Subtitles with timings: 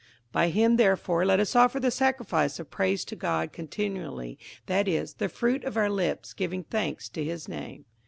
[0.29, 4.87] 58:013:015 By him therefore let us offer the sacrifice of praise to God continually, that
[4.87, 7.85] is, the fruit of our lips giving thanks to his name.